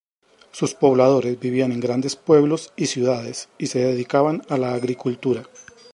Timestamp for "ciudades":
2.87-3.49